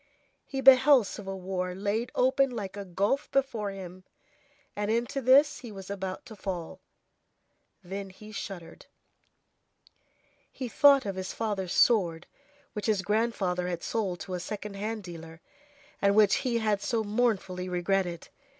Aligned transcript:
He 0.47 0.61
beheld 0.61 1.05
civil 1.05 1.39
war 1.39 1.75
laid 1.75 2.11
open 2.15 2.49
like 2.49 2.75
a 2.75 2.85
gulf 2.85 3.29
before 3.29 3.69
him, 3.69 4.03
and 4.75 4.89
into 4.89 5.21
this 5.21 5.59
he 5.59 5.71
was 5.71 5.91
about 5.91 6.25
to 6.25 6.35
fall. 6.35 6.79
Then 7.83 8.09
he 8.09 8.31
shuddered. 8.31 8.87
He 10.51 10.67
thought 10.67 11.05
of 11.05 11.15
his 11.17 11.33
father's 11.33 11.73
sword, 11.73 12.25
which 12.73 12.87
his 12.87 13.03
grandfather 13.03 13.67
had 13.67 13.83
sold 13.83 14.21
to 14.21 14.33
a 14.33 14.39
second 14.39 14.73
hand 14.73 15.03
dealer, 15.03 15.39
and 16.01 16.15
which 16.15 16.37
he 16.37 16.57
had 16.57 16.81
so 16.81 17.03
mournfully 17.03 17.69
regretted. 17.69 18.29